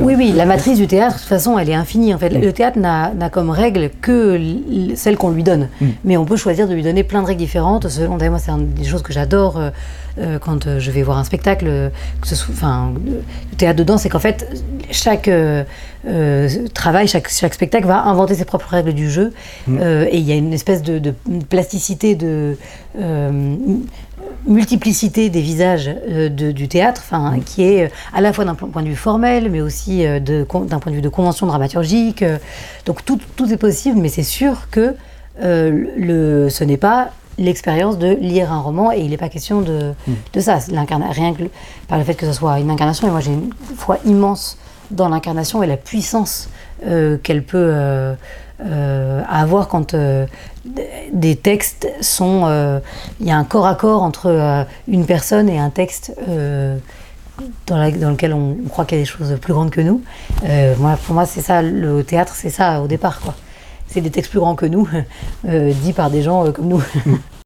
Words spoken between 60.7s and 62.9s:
Moi, pour moi, c'est ça, le théâtre, c'est ça au